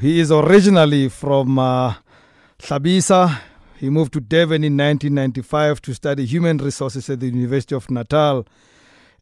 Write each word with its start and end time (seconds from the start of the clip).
He 0.00 0.20
is 0.20 0.30
originally 0.30 1.08
from 1.08 1.58
uh. 1.58 1.94
He 2.60 3.90
moved 3.90 4.12
to 4.12 4.20
Durban 4.20 4.62
in 4.62 4.76
1995 4.76 5.82
to 5.82 5.92
study 5.92 6.24
human 6.24 6.58
resources 6.58 7.10
at 7.10 7.18
the 7.18 7.26
University 7.26 7.74
of 7.74 7.90
Natal. 7.90 8.46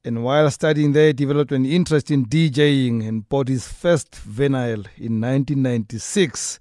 And 0.05 0.23
while 0.23 0.51
studying 0.51 0.93
there, 0.93 1.07
he 1.07 1.13
developed 1.15 1.51
an 1.53 1.65
interest 1.65 2.11
in 2.11 2.27
DJing 2.27 3.09
and 3.09 3.27
bought 3.27 3.49
his 3.49 3.67
first 3.67 4.11
vinyl 4.11 4.87
in 4.99 5.19
1996. 5.19 6.61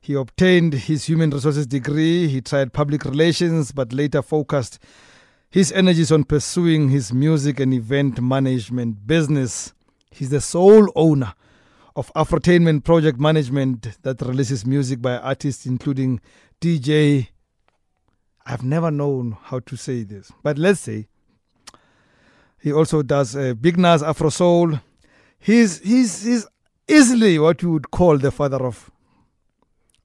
He 0.00 0.14
obtained 0.14 0.74
his 0.74 1.06
human 1.06 1.30
resources 1.30 1.66
degree. 1.66 2.28
He 2.28 2.40
tried 2.40 2.72
public 2.72 3.04
relations, 3.04 3.72
but 3.72 3.92
later 3.92 4.22
focused 4.22 4.78
his 5.50 5.72
energies 5.72 6.12
on 6.12 6.22
pursuing 6.22 6.90
his 6.90 7.12
music 7.12 7.58
and 7.58 7.74
event 7.74 8.20
management 8.22 9.08
business. 9.08 9.74
He's 10.12 10.30
the 10.30 10.40
sole 10.40 10.92
owner 10.94 11.34
of 11.98 12.12
Afrotainment 12.14 12.84
Project 12.84 13.18
Management 13.18 14.00
that 14.02 14.22
releases 14.22 14.64
music 14.64 15.02
by 15.02 15.16
artists 15.16 15.66
including 15.66 16.20
DJ. 16.60 17.26
I've 18.46 18.62
never 18.62 18.92
known 18.92 19.36
how 19.42 19.58
to 19.58 19.76
say 19.76 20.04
this, 20.04 20.30
but 20.44 20.58
let's 20.58 20.78
say 20.78 21.08
he 22.60 22.72
also 22.72 23.02
does 23.02 23.34
uh, 23.34 23.54
Big 23.54 23.76
Nuz 23.76 24.06
Afro 24.06 24.28
Soul. 24.28 24.78
He's 25.40 25.80
he's 25.80 26.22
he's 26.22 26.46
easily 26.86 27.36
what 27.40 27.62
you 27.62 27.72
would 27.72 27.90
call 27.90 28.16
the 28.16 28.30
father 28.30 28.64
of 28.64 28.92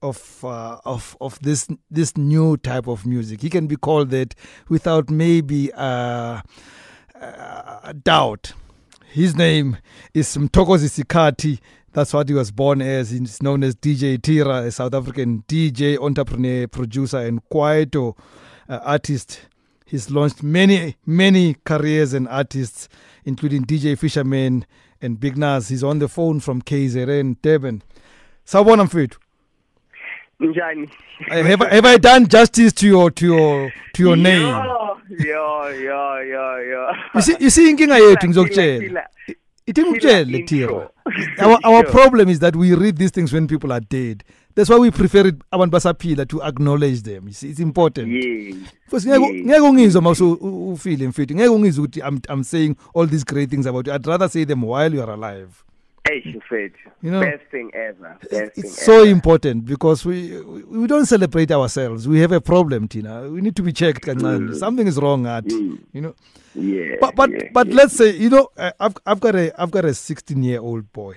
of 0.01 0.43
uh, 0.43 0.79
of 0.85 1.15
of 1.21 1.37
this 1.41 1.67
this 1.91 2.17
new 2.17 2.57
type 2.57 2.87
of 2.87 3.05
music. 3.05 3.39
He 3.43 3.51
can 3.51 3.67
be 3.67 3.75
called 3.75 4.09
that 4.09 4.33
without 4.67 5.11
maybe 5.11 5.71
uh, 5.73 6.41
uh, 7.21 7.93
doubt. 8.03 8.53
His 9.11 9.35
name 9.35 9.77
is 10.15 10.35
Mthokozisi 10.35 11.03
Khathi. 11.03 11.59
That's 11.93 12.13
what 12.13 12.27
he 12.27 12.33
was 12.33 12.51
born 12.51 12.81
as. 12.81 13.11
He's 13.11 13.41
known 13.41 13.63
as 13.63 13.75
DJ 13.75 14.21
Tira, 14.21 14.63
a 14.63 14.71
South 14.71 14.93
African 14.95 15.43
DJ, 15.47 15.97
entrepreneur, 15.99 16.67
producer, 16.67 17.19
and 17.19 17.39
kwaito 17.49 18.17
uh, 18.67 18.79
artist. 18.83 19.41
He's 19.85 20.09
launched 20.09 20.41
many, 20.41 20.97
many 21.05 21.55
careers 21.65 22.13
and 22.13 22.27
artists, 22.27 22.89
including 23.25 23.63
DJ 23.65 23.95
Fisherman 23.97 24.65
and 25.01 25.19
Big 25.19 25.35
Nuz. 25.35 25.69
He's 25.69 25.83
on 25.83 25.99
the 25.99 26.07
phone 26.07 26.39
from 26.39 26.63
KZN, 26.63 27.37
Durban. 27.43 27.83
Sawubona 28.45 28.83
mfethu. 28.85 29.17
Njani? 30.41 30.89
Uh, 31.29 31.43
have, 31.43 31.61
I- 31.61 31.75
have 31.75 31.85
I 31.85 31.97
done 31.97 32.27
justice 32.27 32.73
to 32.73 32.87
your 32.87 33.11
to 33.11 33.25
your 33.25 33.71
to 33.93 34.03
your 34.03 34.15
name? 34.17 34.41
Yo, 34.41 34.97
yo, 35.19 35.67
yo, 35.69 36.17
yo, 36.21 36.57
yo. 36.57 36.91
You 37.15 37.21
see, 37.21 37.35
you 37.39 37.49
see 37.51 37.69
inkinga 37.71 37.97
yethu 37.99 38.27
ngizokutshela. 38.27 39.03
Killer, 39.65 39.87
Ithi 39.87 39.99
killer 39.99 40.25
ngikutshele 40.25 40.45
Tira. 40.45 40.63
intro. 40.63 40.89
Our 41.39 41.59
our 41.63 41.83
problem 41.83 42.29
is 42.29 42.39
that 42.39 42.55
we 42.55 42.73
read 42.75 42.97
these 42.97 43.11
things 43.11 43.33
when 43.33 43.47
people 43.47 43.71
are 43.71 43.79
dead. 43.79 44.23
That's 44.55 44.69
why 44.69 44.77
we 44.77 44.91
prefer 44.91 45.27
it 45.27 45.35
abantu 45.51 45.71
basaphila 45.71 46.27
to 46.29 46.41
acknowledge 46.43 47.01
them. 47.03 47.27
You 47.27 47.33
see, 47.33 47.49
it's 47.49 47.59
important. 47.59 48.07
Futhi 48.89 49.09
ngeke 49.09 49.59
ungizwe 49.59 50.01
mawusu 50.01 50.31
ufile 50.73 51.07
mfethu. 51.07 51.35
Ngeke 51.35 51.49
ungizwe 51.49 51.83
ukuthi 51.85 52.01
I'm 52.01 52.19
I'm 52.29 52.43
saying 52.43 52.75
all 52.93 53.07
these 53.07 53.23
great 53.25 53.49
things 53.49 53.65
about 53.65 53.87
you. 53.87 53.93
I'd 53.93 54.07
rather 54.07 54.29
say 54.29 54.45
them 54.45 54.63
while 54.63 54.93
you 54.93 55.01
are 55.01 55.13
alive. 55.13 55.63
Hey. 56.05 56.21
You 57.01 57.11
know, 57.11 57.21
Best 57.21 57.43
thing 57.49 57.71
ever. 57.73 58.17
Best 58.29 58.31
thing 58.31 58.63
It's 58.65 58.83
so 58.85 59.01
ever. 59.01 59.09
important 59.09 59.65
because 59.65 60.05
we 60.05 60.37
we 60.41 60.63
we 60.63 60.87
don't 60.87 61.05
celebrate 61.05 61.49
ourselves. 61.51 62.07
We 62.07 62.19
have 62.19 62.33
a 62.33 62.41
problem, 62.41 62.87
Tina. 62.89 63.29
We 63.29 63.39
need 63.41 63.55
to 63.55 63.61
be 63.63 63.71
checked 63.71 64.05
kancane. 64.05 64.53
Something 64.55 64.85
is 64.87 64.97
wrong 64.97 65.25
at, 65.27 65.45
Mm. 65.45 65.79
you 65.93 66.01
know. 66.01 66.15
Yeah. 66.55 66.95
But 66.99 67.15
but 67.15 67.29
yeah, 67.31 67.49
but 67.53 67.67
yeah. 67.67 67.75
let's 67.75 67.95
say 67.95 68.09
you 68.17 68.29
know 68.29 68.49
I've 68.57 68.95
I've 69.05 69.19
got 69.21 69.35
a 69.35 69.53
I've 69.61 69.71
got 69.71 69.85
a 69.85 69.93
16 69.93 70.43
year 70.43 70.59
old 70.59 70.91
boy, 70.91 71.15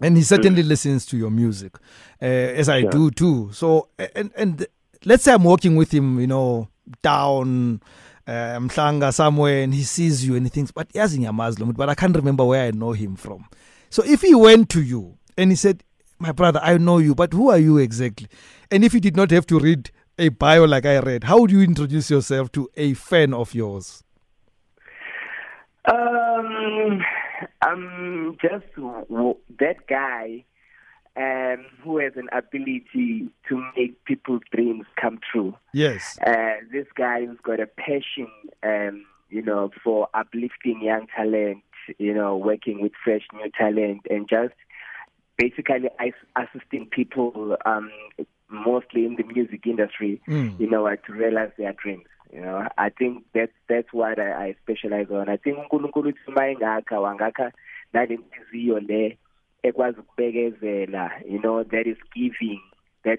and 0.00 0.16
he 0.16 0.22
certainly 0.24 0.62
listens 0.64 1.06
to 1.06 1.16
your 1.16 1.30
music, 1.30 1.76
uh, 2.20 2.24
as 2.60 2.68
I 2.68 2.80
Sure. 2.82 2.90
do 2.90 3.10
too. 3.12 3.50
So 3.52 3.88
and 4.16 4.32
and 4.36 4.66
let's 5.04 5.22
say 5.22 5.32
I'm 5.32 5.44
working 5.44 5.76
with 5.76 5.92
him, 5.94 6.18
you 6.20 6.26
know, 6.26 6.68
down. 7.02 7.80
Uh, 8.24 9.10
somewhere 9.10 9.64
and 9.64 9.74
he 9.74 9.82
sees 9.82 10.24
you 10.24 10.36
and 10.36 10.46
he 10.46 10.48
thinks, 10.50 10.70
but 10.70 10.88
yazi 10.92 11.18
Muslim, 11.34 11.72
but 11.72 11.88
I 11.88 11.96
can't 11.96 12.14
remember 12.14 12.44
where 12.44 12.62
I 12.68 12.70
know 12.70 12.92
him 12.92 13.16
from. 13.16 13.46
So 13.92 14.02
if 14.06 14.22
he 14.22 14.34
went 14.34 14.70
to 14.70 14.82
you 14.82 15.18
and 15.36 15.50
he 15.50 15.54
said, 15.54 15.84
My 16.18 16.32
brother, 16.32 16.58
I 16.62 16.78
know 16.78 16.96
you, 16.96 17.14
but 17.14 17.34
who 17.34 17.50
are 17.50 17.58
you 17.58 17.76
exactly? 17.76 18.26
And 18.70 18.84
if 18.84 18.94
you 18.94 19.00
did 19.00 19.16
not 19.16 19.30
have 19.32 19.46
to 19.48 19.58
read 19.58 19.90
a 20.18 20.30
bio 20.30 20.64
like 20.64 20.86
I 20.86 20.98
read, 20.98 21.24
how 21.24 21.40
would 21.40 21.50
you 21.50 21.60
introduce 21.60 22.10
yourself 22.10 22.50
to 22.52 22.70
a 22.74 22.94
fan 22.94 23.34
of 23.34 23.52
yours? 23.54 24.02
Um, 25.84 27.02
I'm 27.60 28.38
just 28.40 28.64
w- 28.76 29.36
that 29.60 29.86
guy 29.86 30.46
um, 31.14 31.66
who 31.84 31.98
has 31.98 32.14
an 32.16 32.30
ability 32.32 33.28
to 33.50 33.64
make 33.76 34.02
people's 34.06 34.40
dreams 34.50 34.86
come 34.98 35.20
true. 35.30 35.54
Yes. 35.74 36.18
Uh, 36.26 36.64
this 36.72 36.86
guy 36.96 37.26
who's 37.26 37.40
got 37.42 37.60
a 37.60 37.66
passion, 37.66 38.28
um, 38.62 39.04
you 39.28 39.42
know, 39.42 39.70
for 39.84 40.08
uplifting 40.14 40.80
young 40.82 41.08
talent, 41.14 41.62
you 41.98 42.14
know, 42.14 42.36
working 42.36 42.80
with 42.82 42.92
fresh 43.04 43.22
new 43.32 43.50
talent, 43.56 44.02
and 44.10 44.28
just 44.28 44.54
basically 45.38 45.88
assisting 46.36 46.86
people, 46.86 47.56
um, 47.64 47.90
mostly 48.48 49.06
in 49.06 49.16
the 49.16 49.24
music 49.24 49.66
industry, 49.66 50.20
Mm. 50.28 50.60
you 50.60 50.68
know, 50.70 50.94
to 50.94 51.12
realize 51.12 51.50
their 51.58 51.72
dreams. 51.72 52.04
You 52.32 52.40
know, 52.40 52.66
I 52.78 52.88
think 52.88 53.24
that's 53.34 53.52
that's 53.68 53.92
what 53.92 54.18
I, 54.18 54.46
I 54.46 54.54
specialize 54.62 55.10
on. 55.10 55.28
I 55.28 55.36
think 55.36 55.58
uNkulunkulu 55.58 56.08
uthi 56.12 56.28
uma 56.28 56.46
engakha 56.46 57.00
wangakha 57.00 57.52
nale 57.92 58.16
nhliziyo 58.18 58.80
le 58.80 59.18
ekwazi 59.62 60.00
ukubekezela, 60.00 61.10
you 61.28 61.38
know, 61.38 61.62
that 61.64 61.86
is 61.86 61.98
giving, 62.14 62.60
that 63.04 63.18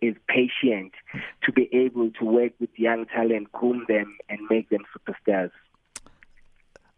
is 0.00 0.14
patient 0.28 0.92
to 1.42 1.52
be 1.52 1.68
able 1.72 2.10
to 2.10 2.24
work 2.24 2.52
with 2.60 2.70
young 2.78 3.06
talent, 3.06 3.50
groom 3.52 3.84
them, 3.88 4.16
and 4.28 4.40
make 4.50 4.68
them 4.68 4.84
superstars. 4.94 5.50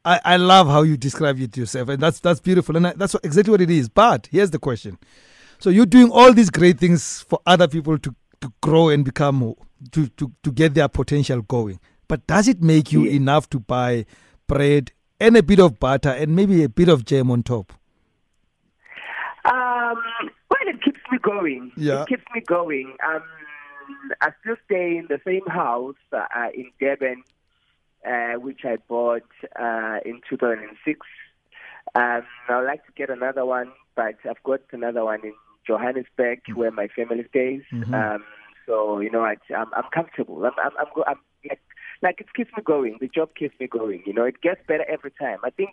I, 0.04 0.20
I 0.24 0.36
love 0.38 0.66
how 0.66 0.82
you 0.82 0.96
describe 0.96 1.38
it 1.40 1.56
yourself, 1.56 1.88
and 1.90 2.02
that's 2.02 2.20
that's 2.20 2.40
beautiful, 2.40 2.76
and 2.76 2.86
I, 2.86 2.92
that's 2.94 3.14
what, 3.14 3.24
exactly 3.24 3.50
what 3.50 3.60
it 3.60 3.70
is. 3.70 3.88
But 3.88 4.28
here's 4.30 4.50
the 4.50 4.58
question: 4.58 4.98
so 5.58 5.68
you're 5.70 5.86
doing 5.86 6.10
all 6.10 6.32
these 6.32 6.50
great 6.50 6.78
things 6.78 7.20
for 7.22 7.38
other 7.46 7.68
people 7.68 7.98
to, 7.98 8.14
to 8.40 8.52
grow 8.62 8.88
and 8.88 9.04
become 9.04 9.54
to, 9.92 10.08
to 10.08 10.32
to 10.42 10.52
get 10.52 10.74
their 10.74 10.88
potential 10.88 11.42
going, 11.42 11.78
but 12.08 12.26
does 12.26 12.48
it 12.48 12.62
make 12.62 12.92
you 12.92 13.04
Yeah. 13.04 13.12
enough 13.12 13.50
to 13.50 13.60
buy 13.60 14.06
bread 14.46 14.92
and 15.20 15.36
a 15.36 15.42
bit 15.42 15.60
of 15.60 15.78
butter 15.78 16.10
and 16.10 16.34
maybe 16.34 16.64
a 16.64 16.68
bit 16.68 16.88
of 16.88 17.04
jam 17.04 17.30
on 17.30 17.42
top? 17.42 17.72
Um, 19.44 19.96
well, 20.50 20.66
it 20.66 20.82
keeps 20.82 21.00
me 21.10 21.18
going. 21.22 21.72
Yeah. 21.76 22.02
It 22.02 22.08
keeps 22.08 22.24
me 22.34 22.40
going. 22.46 22.94
Um, 23.06 23.22
I 24.20 24.30
still 24.40 24.56
stay 24.66 24.96
in 24.98 25.06
the 25.08 25.20
same 25.26 25.46
house 25.46 25.94
uh, 26.12 26.24
in 26.54 26.70
Durban, 26.78 27.22
uh, 28.06 28.34
which 28.34 28.60
I 28.64 28.76
bought 28.88 29.22
uh, 29.58 29.98
in 30.04 30.20
2006. 30.28 31.00
Um, 31.94 32.22
I'd 32.48 32.62
like 32.64 32.86
to 32.86 32.92
get 32.92 33.10
another 33.10 33.44
one, 33.44 33.72
but 33.96 34.16
I've 34.28 34.42
got 34.44 34.60
another 34.72 35.04
one 35.04 35.24
in 35.24 35.34
Johannesburg, 35.66 36.40
where 36.54 36.70
my 36.70 36.88
family 36.88 37.24
stays. 37.28 37.62
Mhm. 37.72 37.94
Um, 37.94 38.24
so 38.66 39.00
you 39.00 39.10
know, 39.10 39.24
I, 39.24 39.36
I'm, 39.56 39.72
I'm 39.74 39.90
comfortable. 39.92 40.44
I'm, 40.44 40.52
I'm, 40.62 40.72
I'm, 40.78 40.86
go- 40.94 41.04
I'm 41.06 41.18
like, 41.48 41.60
like 42.02 42.20
it 42.20 42.32
keeps 42.34 42.50
me 42.56 42.62
going. 42.62 42.98
The 43.00 43.08
job 43.08 43.34
keeps 43.34 43.58
me 43.58 43.66
going. 43.66 44.02
You 44.06 44.14
know, 44.14 44.24
it 44.24 44.40
gets 44.40 44.60
better 44.66 44.84
every 44.88 45.10
time. 45.12 45.38
I 45.44 45.50
think 45.50 45.70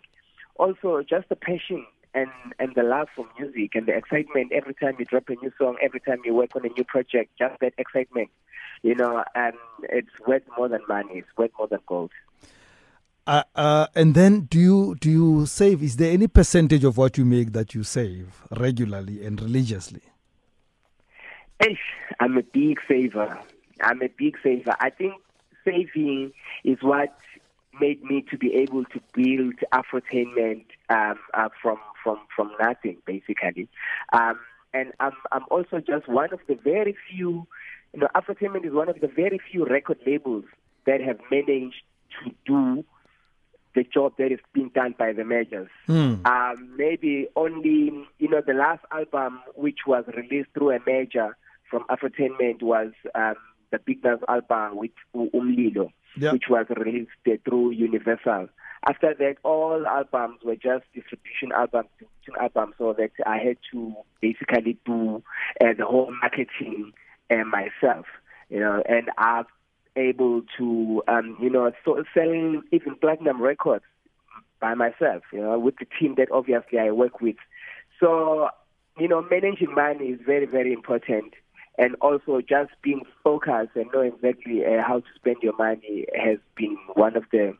also 0.56 1.02
just 1.08 1.28
the 1.28 1.36
passion 1.36 1.86
and 2.20 2.30
and 2.58 2.74
the 2.74 2.82
love 2.82 3.08
for 3.14 3.26
music 3.38 3.74
and 3.74 3.86
the 3.86 3.96
excitement 3.96 4.52
every 4.52 4.74
time 4.74 4.96
you 4.98 5.04
drop 5.04 5.28
a 5.28 5.34
new 5.42 5.52
song, 5.58 5.76
every 5.82 6.00
time 6.00 6.18
you 6.24 6.34
work 6.34 6.54
on 6.56 6.64
a 6.64 6.68
new 6.68 6.84
project, 6.84 7.30
just 7.38 7.58
that 7.60 7.74
excitement, 7.78 8.30
you 8.82 8.94
know, 8.94 9.24
and 9.34 9.54
it's 9.84 10.10
worth 10.26 10.42
more 10.56 10.68
than 10.68 10.80
money. 10.88 11.14
It's 11.14 11.28
worth 11.36 11.50
more 11.58 11.68
than 11.68 11.80
gold. 11.86 12.10
Uh, 13.26 13.42
uh, 13.54 13.86
and 13.94 14.14
then 14.14 14.42
do 14.42 14.58
you 14.58 14.96
do 15.00 15.10
you 15.10 15.46
save? 15.46 15.82
Is 15.82 15.96
there 15.96 16.12
any 16.12 16.28
percentage 16.28 16.84
of 16.84 16.96
what 16.96 17.18
you 17.18 17.24
make 17.24 17.52
that 17.52 17.74
you 17.74 17.82
save 17.82 18.42
regularly 18.50 19.24
and 19.24 19.40
religiously? 19.40 20.02
I'm 22.20 22.36
a 22.36 22.42
big 22.42 22.78
saver. 22.88 23.38
I'm 23.80 24.02
a 24.02 24.08
big 24.08 24.36
saver. 24.42 24.74
I 24.80 24.90
think 24.90 25.14
saving 25.64 26.32
is 26.64 26.78
what 26.80 27.16
made 27.80 28.02
me 28.02 28.24
to 28.30 28.38
be 28.38 28.54
able 28.54 28.84
to 28.84 29.00
build 29.14 29.54
Afrotainment 29.72 30.64
um, 30.90 31.18
uh, 31.34 31.48
from 31.60 31.78
from 32.02 32.18
from 32.34 32.52
nothing, 32.60 32.98
basically. 33.06 33.68
Um, 34.12 34.38
and 34.72 34.92
I'm 35.00 35.12
I'm 35.32 35.44
also 35.50 35.80
just 35.80 36.08
one 36.08 36.32
of 36.32 36.40
the 36.46 36.54
very 36.54 36.96
few. 37.10 37.46
You 37.94 38.00
know, 38.00 38.08
Afrotainment 38.14 38.66
is 38.66 38.72
one 38.72 38.88
of 38.88 39.00
the 39.00 39.08
very 39.08 39.40
few 39.50 39.64
record 39.64 39.98
labels 40.06 40.44
that 40.86 41.00
have 41.00 41.18
managed 41.30 41.82
to 42.24 42.34
do 42.44 42.84
the 43.74 43.84
job 43.84 44.12
that 44.18 44.32
is 44.32 44.40
being 44.52 44.70
done 44.74 44.94
by 44.98 45.12
the 45.12 45.24
majors. 45.24 45.68
Hmm. 45.86 46.16
Um, 46.24 46.76
maybe 46.76 47.28
only, 47.36 48.06
you 48.18 48.28
know, 48.28 48.42
the 48.44 48.54
last 48.54 48.84
album 48.90 49.40
which 49.54 49.80
was 49.86 50.04
released 50.16 50.50
through 50.54 50.72
a 50.72 50.78
major 50.86 51.36
from 51.70 51.84
Afrotainment 51.84 52.62
was 52.62 52.92
um, 53.14 53.34
the 53.70 53.78
Big 53.78 54.02
Dance 54.02 54.22
album 54.28 54.76
with 54.76 54.90
Umlilo, 55.14 55.92
Yeah. 56.16 56.32
which 56.32 56.44
was 56.48 56.66
released 56.70 57.10
through 57.44 57.70
Universal. 57.70 58.48
After 58.88 59.14
that, 59.18 59.36
all 59.42 59.86
albums 59.86 60.38
were 60.44 60.56
just 60.56 60.84
distribution 60.94 61.52
albums, 61.54 61.88
distribution 61.98 62.34
albums, 62.40 62.74
so 62.78 62.94
that 62.94 63.10
I 63.26 63.38
had 63.38 63.58
to 63.72 63.94
basically 64.20 64.78
do 64.84 65.22
uh, 65.60 65.74
the 65.76 65.84
whole 65.84 66.12
marketing 66.22 66.92
uh, 67.30 67.44
myself, 67.44 68.06
you 68.48 68.60
know, 68.60 68.82
and 68.88 69.10
I've 69.18 69.46
able 69.96 70.42
to, 70.56 71.02
um, 71.08 71.36
you 71.40 71.50
know, 71.50 71.72
so 71.84 72.02
selling 72.14 72.62
even 72.72 72.94
platinum 72.96 73.42
records 73.42 73.84
by 74.60 74.74
myself, 74.74 75.22
you 75.32 75.40
know, 75.40 75.58
with 75.58 75.74
the 75.78 75.86
team 75.98 76.14
that 76.16 76.30
obviously 76.30 76.78
I 76.78 76.90
work 76.90 77.20
with. 77.20 77.36
So, 78.00 78.48
you 78.98 79.08
know, 79.08 79.26
managing 79.28 79.74
money 79.74 80.06
is 80.06 80.20
very, 80.24 80.46
very 80.46 80.72
important. 80.72 81.34
And 81.78 81.94
also 82.00 82.40
just 82.40 82.70
being 82.82 83.02
focused 83.22 83.70
and 83.76 83.86
knowing 83.94 84.12
exactly 84.14 84.64
uh, 84.66 84.82
how 84.86 84.98
to 85.00 85.06
spend 85.14 85.36
your 85.42 85.56
money 85.56 86.06
has 86.14 86.38
been 86.56 86.76
one 86.94 87.16
of 87.16 87.24
the 87.30 87.56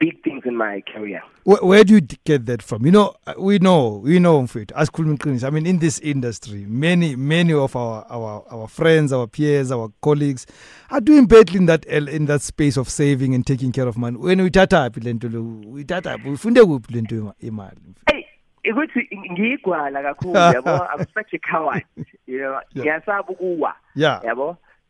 big 0.00 0.22
things 0.24 0.42
in 0.46 0.56
my 0.56 0.82
career. 0.92 1.22
Where, 1.44 1.58
where 1.62 1.84
do 1.84 1.94
you 1.94 2.00
get 2.00 2.46
that 2.46 2.62
from? 2.62 2.84
You 2.86 2.92
know, 2.92 3.14
uh, 3.26 3.34
we 3.38 3.58
know, 3.58 4.00
we 4.02 4.18
know, 4.18 4.42
Mfethu, 4.42 4.72
as 4.74 4.90
Iqiniso, 4.90 5.44
I 5.44 5.50
mean, 5.50 5.66
in 5.66 5.78
this 5.78 5.98
industry, 6.00 6.64
many, 6.66 7.14
many 7.14 7.52
of 7.52 7.76
our, 7.76 8.04
our, 8.10 8.44
our 8.50 8.66
friends, 8.66 9.12
our 9.12 9.26
peers, 9.26 9.70
our 9.70 9.92
colleagues 10.02 10.46
are 10.90 11.00
doing 11.00 11.26
badly 11.26 11.58
in 11.58 11.66
that 11.66 11.84
in 11.84 12.26
that 12.26 12.40
space 12.42 12.76
of 12.76 12.88
saving 12.88 13.34
and 13.34 13.46
taking 13.46 13.72
care 13.72 13.86
of 13.86 13.96
money. 13.96 14.16
When 14.16 14.42
we 14.42 14.50
tata 14.50 14.90
le, 14.96 15.42
we 15.42 15.84
tata 15.84 16.16
kuphi 16.18 16.90
lento 16.94 17.16
ima- 17.16 17.34
imali. 17.42 17.94
Hey, 18.08 18.26
ukuthi 18.64 19.08
ngiyigwala 19.30 20.02
kakhulu 20.02 20.34
yabo 20.34 20.88
I'm 20.92 21.06
such 21.14 21.32
a 21.34 21.38
coward 21.38 21.84
you 22.30 22.38
know 22.40 22.60
Yeah. 22.74 23.00
ngiyasaba 23.00 23.74
Yeah. 23.94 24.20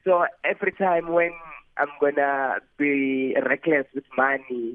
so 0.04 0.10
every 0.44 0.72
time 0.72 1.06
when 1.19 1.32
I'm 1.81 1.92
gonna 2.00 2.58
be 2.76 3.34
reckless 3.50 3.87
with 3.94 4.04
money 4.16 4.66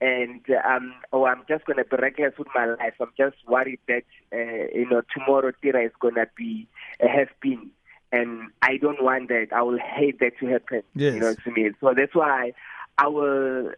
and 0.00 0.42
um 0.72 0.94
or 1.12 1.28
I'm 1.30 1.42
just 1.48 1.64
gonna 1.66 1.84
be 1.84 1.96
reckless 1.96 2.34
with 2.38 2.48
my 2.54 2.66
life 2.66 2.96
I'm 3.00 3.14
just 3.24 3.36
worried 3.54 3.80
that 3.88 4.06
uh, 4.32 4.64
you 4.78 4.86
know 4.90 5.02
tomorrow 5.14 5.50
Tira 5.60 5.82
is 5.84 5.96
gonna 6.04 6.26
be 6.36 6.68
a 7.00 7.08
has 7.08 7.28
been 7.40 7.70
and 8.12 8.30
I 8.62 8.76
don't 8.84 9.02
want 9.02 9.28
that 9.28 9.48
I 9.52 9.62
will 9.62 9.78
hate 9.96 10.18
that 10.20 10.34
to 10.40 10.46
happen 10.46 10.82
Yes. 10.94 11.14
you 11.14 11.20
know 11.20 11.34
to 11.44 11.50
me 11.50 11.70
so 11.80 11.86
that's 11.98 12.14
why 12.14 12.52
I 12.98 13.06
will 13.08 13.72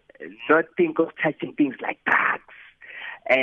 not 0.51 0.65
think 0.77 0.99
of 0.99 1.09
touching 1.23 1.53
things 1.55 1.77
like 1.81 1.99
drugs 2.05 2.55
uh, 3.31 3.35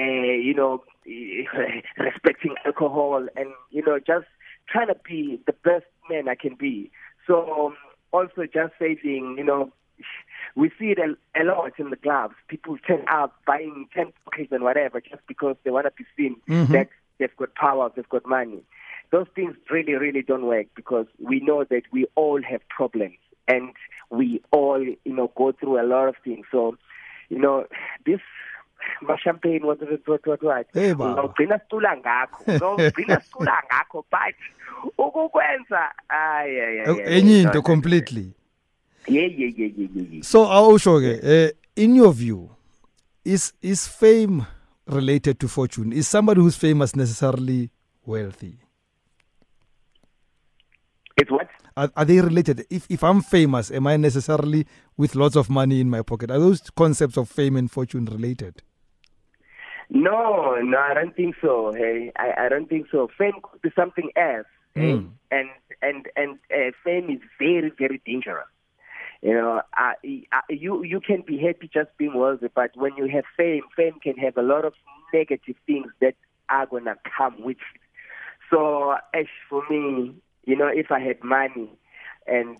you 0.47 0.53
know, 0.53 0.83
respecting 1.97 2.53
alcohol 2.65 3.27
and, 3.35 3.47
you 3.71 3.83
know, 3.85 3.97
just 3.99 4.27
trying 4.67 4.87
to 4.87 4.95
be 5.07 5.39
the 5.45 5.53
best 5.63 5.85
man 6.09 6.27
I 6.27 6.35
can 6.35 6.55
be. 6.55 6.91
So 7.27 7.67
um, 7.67 7.77
also 8.11 8.45
just 8.51 8.73
saving, 8.79 9.35
you 9.37 9.43
know, 9.43 9.71
we 10.55 10.69
see 10.79 10.91
it 10.91 10.99
a, 10.99 11.41
a 11.41 11.43
lot 11.43 11.71
in 11.77 11.89
the 11.89 11.95
clubs. 11.95 12.35
People 12.47 12.77
turn 12.87 13.05
up 13.11 13.35
buying 13.45 13.87
10 13.93 14.11
pockets 14.25 14.51
and 14.51 14.63
whatever 14.63 14.99
just 15.01 15.25
because 15.27 15.55
they 15.63 15.71
want 15.71 15.85
to 15.85 15.91
be 15.91 16.05
seen 16.17 16.35
Mhm. 16.47 16.71
that 16.73 16.89
they've 17.19 17.35
got 17.37 17.55
power, 17.55 17.91
they've 17.95 18.09
got 18.09 18.25
money. 18.25 18.63
Those 19.11 19.27
things 19.35 19.55
really, 19.69 19.93
really 19.93 20.21
don't 20.21 20.45
work 20.45 20.67
because 20.75 21.05
we 21.19 21.39
know 21.41 21.63
that 21.65 21.83
we 21.91 22.05
all 22.15 22.41
have 22.41 22.67
problems 22.69 23.17
and 23.47 23.73
we 24.09 24.41
all, 24.51 24.81
you 24.81 24.97
know, 25.13 25.31
go 25.35 25.51
through 25.51 25.81
a 25.81 25.85
lot 25.85 26.07
of 26.07 26.15
things. 26.23 26.45
So, 26.51 26.77
you 27.29 27.37
know, 27.39 27.65
this 28.05 28.21
champagne 29.23 29.63
what 29.63 29.81
what 29.81 30.27
what 30.27 30.43
what 30.43 30.43
what 30.43 30.67
ugcina 31.25 31.59
sicula 31.59 31.97
ngakho 31.97 32.43
ugcina 32.87 33.21
sicula 33.21 33.63
ngakho 33.65 34.05
but 34.11 34.35
ukukwenza 34.97 35.91
enye 37.05 37.41
into 37.41 37.61
completely 37.61 38.33
so 40.21 40.51
awusho 40.51 40.99
ke 40.99 41.19
eh, 41.23 41.51
in 41.75 41.95
your 41.95 42.13
view 42.13 42.49
is 43.25 43.53
is 43.61 43.87
fame 43.87 44.45
related 44.87 45.39
to 45.39 45.47
fortune 45.47 45.93
is 45.93 46.07
somebody 46.07 46.41
who's 46.41 46.57
famous 46.57 46.95
necessarily 46.95 47.69
wealthy 48.05 48.57
it's 51.17 51.31
what 51.31 51.47
are, 51.77 51.91
are 51.95 52.05
they 52.05 52.21
related 52.21 52.65
if 52.69 52.85
if 52.89 53.03
i'm 53.03 53.21
famous 53.21 53.71
am 53.71 53.87
i 53.87 53.97
necessarily 53.97 54.65
with 54.97 55.15
lots 55.15 55.35
of 55.35 55.49
money 55.49 55.79
in 55.79 55.89
my 55.89 56.01
pocket 56.01 56.31
are 56.31 56.39
those 56.39 56.61
concepts 56.75 57.17
of 57.17 57.29
fame 57.29 57.55
and 57.55 57.71
fortune 57.71 58.05
related 58.05 58.61
No, 59.93 60.55
no, 60.61 60.77
I 60.77 60.93
don't 60.93 61.15
think 61.15 61.35
so. 61.41 61.73
Hey, 61.73 62.13
I, 62.15 62.45
I 62.45 62.49
don't 62.49 62.69
think 62.69 62.87
so. 62.89 63.09
Fame 63.17 63.33
could 63.43 63.61
be 63.61 63.71
something 63.75 64.09
else, 64.15 64.47
hey? 64.73 64.93
Mm. 64.93 65.09
and 65.29 65.49
and 65.81 66.07
and 66.15 66.39
uh, 66.49 66.71
fame 66.81 67.09
is 67.09 67.19
very 67.37 67.71
very 67.77 68.01
dangerous. 68.05 68.47
You 69.21 69.33
know, 69.33 69.61
uh, 69.77 69.91
uh, 70.31 70.41
you 70.49 70.83
you 70.83 71.01
can 71.01 71.23
be 71.27 71.37
happy 71.37 71.69
just 71.71 71.89
being 71.97 72.17
wealthy, 72.17 72.47
but 72.55 72.71
when 72.75 72.95
you 72.95 73.07
have 73.09 73.25
fame, 73.35 73.63
fame 73.75 73.99
can 74.01 74.15
have 74.15 74.37
a 74.37 74.41
lot 74.41 74.63
of 74.63 74.73
negative 75.13 75.57
things 75.67 75.87
that 75.99 76.15
are 76.47 76.67
gonna 76.67 76.95
come 77.17 77.35
with 77.43 77.57
it. 77.57 77.81
So, 78.49 78.95
as 79.13 79.25
for 79.49 79.61
me, 79.69 80.15
you 80.45 80.55
know, 80.55 80.67
if 80.67 80.89
I 80.89 81.01
had 81.01 81.21
money 81.21 81.69
and 82.27 82.57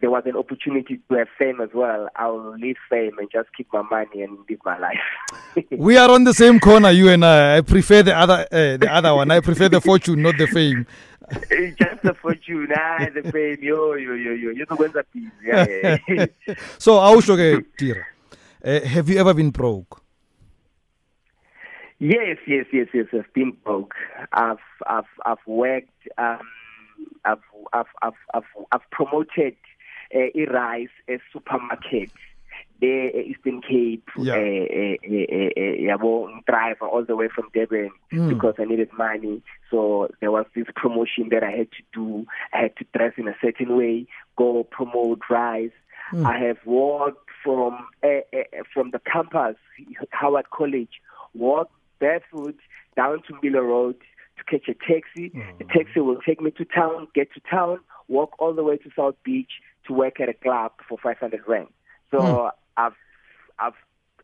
there 0.00 0.10
was 0.10 0.22
an 0.26 0.36
opportunity 0.36 1.00
to 1.08 1.14
have 1.16 1.28
fame 1.38 1.60
as 1.60 1.68
well, 1.74 2.08
I 2.16 2.28
will 2.28 2.56
leave 2.56 2.76
fame 2.88 3.18
and 3.18 3.28
just 3.30 3.48
keep 3.56 3.68
my 3.72 3.82
money 3.82 4.22
and 4.22 4.38
live 4.48 4.58
my 4.64 4.78
life. 4.78 5.64
we 5.70 5.96
are 5.96 6.10
on 6.10 6.24
the 6.24 6.32
same 6.32 6.58
corner 6.58 6.90
you 6.90 7.08
and 7.08 7.24
i 7.24 7.58
i 7.58 7.60
prefer 7.60 8.02
the 8.02 8.16
other 8.16 8.46
uh, 8.50 8.76
the 8.76 8.88
other 8.90 9.14
one 9.14 9.30
i 9.30 9.40
prefer 9.40 9.68
the 9.68 9.80
fortune 9.80 10.22
not 10.22 10.36
the 10.38 10.46
fame 10.46 10.86
It's 11.50 11.78
just 11.82 12.02
the 12.02 12.14
fortune, 12.14 12.68
ah, 12.76 13.06
the 13.14 13.22
fame, 13.30 13.58
yo, 13.62 13.94
yo, 13.94 14.12
yo, 14.12 14.32
yo, 14.32 14.50
you 14.50 14.66
know, 14.68 14.76
busy. 14.76 15.30
Yeah, 15.42 15.66
yeah, 15.66 15.96
yeah. 16.46 16.54
so 16.78 16.98
awusho 16.98 17.36
ke 17.36 17.64
tira 17.76 18.04
uh, 18.64 18.80
have 18.80 19.08
you 19.08 19.18
ever 19.18 19.34
been 19.34 19.50
broke 19.50 20.02
yes, 21.98 22.38
yes, 22.46 22.66
yes, 22.72 22.88
yes. 22.92 23.06
I've 23.12 23.32
been 23.32 23.52
broke. 23.64 23.94
I've, 24.32 24.66
I've, 24.86 25.12
I've 25.24 25.44
worked. 25.46 26.08
Um, 26.18 26.40
I've, 27.24 27.38
I've, 27.72 27.86
I've, 28.02 28.20
I've, 28.34 28.50
I've 28.72 28.90
promoted 28.90 29.54
uh, 30.14 30.18
a 30.34 30.44
rice 30.52 30.88
a 31.08 31.18
supermarket. 31.32 32.10
The 32.80 33.10
Eastern 33.30 33.62
Cape, 33.62 34.08
Yeah. 34.18 34.34
uh, 34.34 34.38
uh, 34.38 35.94
uh, 35.94 35.94
uh, 35.94 36.40
driver 36.48 36.86
all 36.86 37.04
the 37.04 37.14
way 37.14 37.28
from 37.28 37.48
Durban 37.54 37.90
Mm. 38.12 38.28
because 38.28 38.54
I 38.58 38.64
needed 38.64 38.92
money. 38.92 39.40
So 39.70 40.08
there 40.20 40.32
was 40.32 40.46
this 40.54 40.66
promotion 40.74 41.28
that 41.30 41.44
I 41.44 41.52
had 41.52 41.70
to 41.72 41.82
do. 41.92 42.26
I 42.52 42.58
had 42.62 42.76
to 42.76 42.84
dress 42.94 43.12
in 43.16 43.28
a 43.28 43.36
certain 43.40 43.76
way, 43.76 44.06
go 44.36 44.64
promote 44.64 45.20
rice. 45.30 45.70
Mm. 46.12 46.26
I 46.26 46.38
have 46.46 46.58
walked 46.66 47.30
from 47.44 47.86
from 48.74 48.90
the 48.90 49.00
campus, 49.00 49.56
Howard 50.10 50.50
College, 50.50 51.00
walked 51.34 51.72
barefoot 52.00 52.58
down 52.96 53.22
to 53.28 53.38
Miller 53.42 53.62
Road 53.62 53.96
to 54.38 54.44
catch 54.44 54.68
a 54.68 54.74
taxi. 54.74 55.28
The 55.58 55.64
taxi 55.64 56.00
will 56.00 56.20
take 56.26 56.40
me 56.40 56.50
to 56.52 56.64
town, 56.64 57.06
get 57.14 57.32
to 57.34 57.40
town, 57.48 57.78
walk 58.08 58.34
all 58.40 58.52
the 58.52 58.64
way 58.64 58.76
to 58.78 58.90
South 58.96 59.14
Beach 59.24 59.52
to 59.86 59.92
work 59.92 60.20
at 60.20 60.28
a 60.28 60.34
club 60.34 60.72
for 60.88 60.98
500 60.98 61.40
rand. 61.46 61.68
So 62.10 62.20
hmm. 62.20 62.48
I've 62.76 62.94
I've 63.58 63.74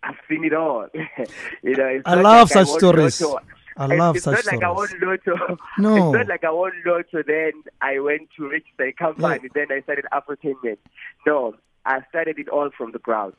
I've 0.02 0.16
seen 0.28 0.44
it 0.44 0.54
all. 0.54 0.86
you 1.62 1.76
know, 1.76 1.86
it's 1.86 2.02
I 2.06 2.14
love 2.14 2.48
like 2.50 2.58
such 2.58 2.68
won 2.68 2.78
stories. 2.78 3.20
Lotto. 3.20 3.44
I 3.76 3.84
It's- 3.84 3.98
love 3.98 4.16
it's 4.16 4.24
such 4.24 4.44
not 4.44 4.52
like 4.54 4.62
I 4.64 4.70
won 4.70 4.88
stories. 4.88 5.20
lotto. 5.26 5.56
No. 5.78 5.94
It's 5.96 6.18
not 6.18 6.28
like 6.28 6.44
I 6.44 6.50
won 6.50 6.72
lotto. 6.84 7.22
Then 7.26 7.52
I 7.80 7.98
went 8.00 8.28
to 8.36 8.48
register 8.48 8.84
a 8.86 8.92
company. 8.92 9.48
Then 9.54 9.66
I 9.70 9.80
started 9.82 10.06
Afrotainment. 10.12 10.78
No, 11.26 11.54
I 11.84 12.00
started 12.08 12.38
it 12.38 12.48
all 12.48 12.70
from 12.76 12.92
the 12.92 12.98
ground. 12.98 13.34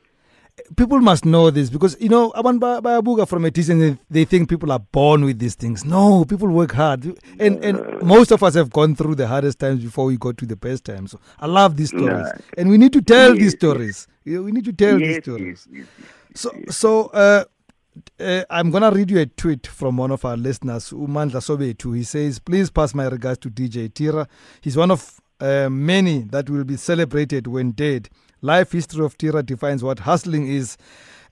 People 0.76 1.00
must 1.00 1.24
know 1.24 1.50
this 1.50 1.70
because 1.70 1.96
you 2.00 2.08
know 2.08 2.30
I 2.32 2.40
abantu 2.40 2.60
ba- 2.60 2.80
bayabuka 2.82 3.26
from 3.28 3.44
a 3.44 3.50
distance 3.50 3.80
they, 3.80 3.98
they 4.10 4.24
think 4.24 4.48
people 4.48 4.70
are 4.72 4.78
born 4.78 5.24
with 5.24 5.38
these 5.38 5.54
things. 5.54 5.84
No 5.84 6.24
people 6.24 6.48
work 6.48 6.72
hard. 6.72 7.04
And 7.38 7.64
and 7.64 8.02
most 8.02 8.30
of 8.30 8.42
us 8.42 8.54
have 8.54 8.70
gone 8.70 8.94
through 8.94 9.16
the 9.16 9.26
hardest 9.26 9.58
times 9.58 9.82
before 9.82 10.06
we 10.06 10.16
got 10.16 10.36
to 10.38 10.46
the 10.46 10.56
best 10.56 10.84
times 10.84 11.12
so 11.12 11.20
i 11.38 11.46
love 11.46 11.76
these 11.76 11.88
stories. 11.88 12.26
And 12.56 12.70
we 12.70 12.78
need 12.78 12.92
to 12.92 13.02
tell 13.02 13.34
these 13.34 13.52
stories. 13.52 14.06
Know, 14.24 14.42
we 14.42 14.52
need 14.52 14.64
to 14.64 14.72
tell 14.72 14.98
these 14.98 15.22
stories. 15.22 15.66
yes, 15.70 15.86
yes, 15.98 16.08
so 16.34 16.50
so 16.68 17.06
uh 17.06 17.44
uh, 18.20 18.44
I'm 18.50 18.70
gonna 18.70 18.90
read 18.90 19.10
you 19.10 19.18
a 19.18 19.26
tweet 19.26 19.66
from 19.66 19.96
one 19.96 20.10
of 20.12 20.24
our 20.24 20.36
listeners, 20.36 20.90
Umandla 20.90 21.40
Sobetu. 21.40 21.96
He 21.96 22.04
says, 22.04 22.38
"Please 22.38 22.70
pass 22.70 22.94
my 22.94 23.06
regards 23.06 23.38
to 23.40 23.50
DJ 23.50 23.92
Tira. 23.92 24.28
He's 24.60 24.76
one 24.76 24.90
of 24.92 25.20
uh, 25.40 25.68
many 25.70 26.20
that 26.30 26.48
will 26.48 26.64
be 26.64 26.76
celebrated 26.76 27.46
when 27.46 27.72
dead. 27.72 28.08
Life 28.42 28.72
history 28.72 29.04
of 29.04 29.16
Tira 29.18 29.42
defines 29.42 29.82
what 29.82 30.00
hustling 30.00 30.46
is, 30.46 30.76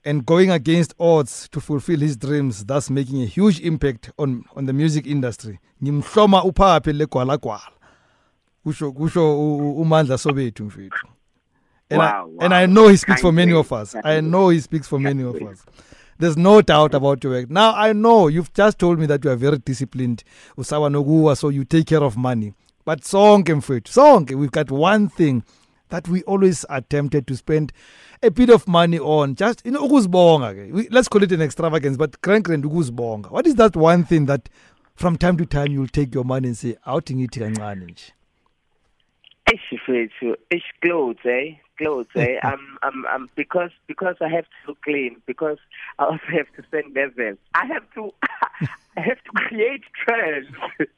and 0.05 0.25
going 0.25 0.51
against 0.51 0.93
odds 0.99 1.49
to 1.49 1.59
fulfill 1.59 1.99
his 1.99 2.15
dreams, 2.17 2.65
thus 2.65 2.89
making 2.89 3.21
a 3.23 3.25
huge 3.25 3.59
impact 3.61 4.11
on 4.17 4.45
on 4.55 4.65
the 4.65 4.73
music 4.73 5.07
industry. 5.07 5.59
Ngimhloma 5.83 6.43
uphaphe 6.43 6.93
legwala 6.93 7.37
gwala." 7.37 7.71
Kusho 8.65 8.91
kusho 8.91 9.21
Umandla 9.77 10.17
Sobetu 10.17 10.65
mfethu. 10.65 11.07
And, 11.89 12.01
I, 12.01 12.05
Wow, 12.21 12.31
and. 12.39 12.53
I 12.53 12.65
know 12.67 12.87
he 12.87 12.97
speaks 12.97 13.21
for 13.21 13.31
many 13.31 13.53
of 13.53 13.71
us. 13.73 13.95
I 14.03 14.21
know 14.21 14.49
he 14.49 14.59
speaks 14.59 14.87
for 14.87 14.99
many 14.99 15.23
of 15.23 15.35
us. 15.41 15.65
There's 16.19 16.37
no 16.37 16.61
doubt 16.61 16.93
about 16.93 17.23
your 17.23 17.33
work. 17.33 17.49
Now 17.49 17.73
I 17.73 17.93
know 17.93 18.27
you've 18.27 18.53
just 18.53 18.77
told 18.77 18.99
me 18.99 19.05
that 19.07 19.23
you 19.23 19.31
are 19.31 19.35
very 19.37 19.57
disciplined, 19.57 20.23
usawa 20.57 20.89
nokuwa, 20.91 21.35
so 21.35 21.49
you 21.49 21.63
take 21.65 21.87
care 21.87 22.03
of 22.03 22.17
money. 22.17 22.53
but 22.85 23.01
sonke 23.03 23.53
mfowethu 23.53 23.87
song, 23.87 24.25
we've 24.35 24.51
got 24.51 24.71
one 24.71 25.09
thing 25.09 25.43
that 25.89 26.07
we 26.07 26.23
always 26.23 26.65
are 26.65 26.81
tempted 26.81 27.27
to 27.27 27.35
spend 27.35 27.71
a 28.23 28.31
bit 28.31 28.49
of 28.49 28.67
money 28.67 28.99
on 28.99 29.35
just 29.35 29.65
you 29.65 29.71
know 29.71 29.87
ukuzibonga 29.87 30.87
let's 30.91 31.07
call 31.07 31.23
it 31.23 31.31
an 31.31 31.41
extravagance 31.41 31.97
but 31.97 32.19
grand 32.21 32.45
ukuzibonga. 32.45 33.29
What 33.31 33.47
is 33.47 33.55
that 33.55 33.75
one 33.75 34.03
thing 34.03 34.25
that 34.25 34.49
from 34.95 35.17
time 35.17 35.37
to 35.37 35.45
time 35.45 35.71
you'll 35.71 35.87
take 35.87 36.13
your 36.13 36.25
money 36.25 36.49
and 36.49 36.57
say 36.57 36.75
awuthi 36.85 37.15
ngithi 37.15 37.39
kancane 37.39 37.85
nje. 37.85 38.11
Ish, 39.53 39.71
mfethu, 39.73 40.35
ish 40.51 40.73
clothes, 40.81 41.25
eh? 41.25 41.55
Clothes, 41.79 42.07
eh? 42.15 42.35
I'm, 42.43 42.77
I'm, 42.83 43.05
I'm, 43.07 43.29
because, 43.35 43.71
because 43.87 44.15
I 44.19 44.27
have 44.27 44.43
to 44.43 44.67
look 44.67 44.81
clean, 44.81 45.21
because 45.25 45.57
I 45.97 46.03
also 46.03 46.19
have 46.31 46.47
to 46.57 46.63
send 46.69 46.93
messages. 46.93 47.37
I 47.55 47.65
have 47.67 47.83
to, 47.95 48.13
I 48.97 49.01
have 49.01 49.23
to 49.23 49.31
create 49.33 49.83
trends. 50.05 50.49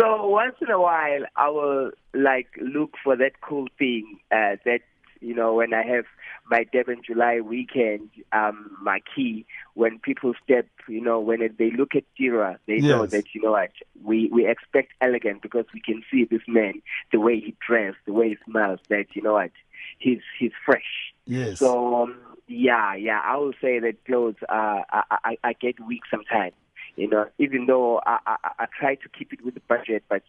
so 0.00 0.26
once 0.26 0.56
in 0.62 0.70
a 0.70 0.80
while, 0.80 1.24
I 1.36 1.50
will 1.50 1.90
like 2.14 2.48
look 2.60 2.94
for 3.04 3.14
that 3.16 3.42
cool 3.42 3.68
thing, 3.78 4.20
uh, 4.32 4.56
that, 4.64 4.80
you 5.20 5.34
know, 5.34 5.54
when 5.54 5.72
I 5.74 5.82
have 5.82 6.04
my 6.50 6.64
Durban 6.72 7.02
July 7.06 7.40
weekend, 7.40 8.10
um, 8.32 8.76
my 8.82 9.00
key, 9.14 9.46
when 9.74 9.98
people 9.98 10.34
step, 10.42 10.66
you 10.88 11.00
know, 11.00 11.20
when 11.20 11.40
they 11.58 11.70
look 11.70 11.94
at 11.94 12.04
Tira, 12.16 12.58
they 12.66 12.78
know 12.80 13.06
that, 13.06 13.24
you 13.34 13.42
know 13.42 13.52
what, 13.52 13.70
we, 14.02 14.28
we 14.32 14.46
expect 14.46 14.92
elegant 15.00 15.42
because 15.42 15.66
we 15.72 15.80
can 15.80 16.02
see 16.10 16.24
this 16.24 16.42
man, 16.46 16.82
the 17.12 17.20
way 17.20 17.40
he 17.40 17.54
dressed, 17.66 17.98
the 18.06 18.12
way 18.12 18.30
he 18.30 18.36
smells, 18.50 18.80
that, 18.88 19.06
you 19.14 19.22
know 19.22 19.34
what, 19.34 19.50
he's, 19.98 20.20
he's 20.38 20.52
fresh. 20.64 21.12
yes 21.26 21.58
So, 21.58 22.02
um, 22.02 22.18
yeah, 22.46 22.94
yeah, 22.94 23.20
I 23.24 23.36
will 23.36 23.54
say 23.60 23.78
that 23.78 24.04
clothes, 24.04 24.36
uh, 24.48 24.82
I, 24.90 25.02
I, 25.10 25.38
I 25.42 25.52
get 25.54 25.80
weak 25.86 26.02
sometimes. 26.10 26.54
You 26.96 27.08
know, 27.08 27.26
even 27.38 27.66
though 27.66 28.00
I, 28.06 28.18
I, 28.24 28.36
I 28.60 28.66
try 28.78 28.94
to 28.94 29.08
keep 29.08 29.32
it 29.32 29.44
with 29.44 29.54
the 29.54 29.62
budget, 29.68 30.04
but 30.08 30.22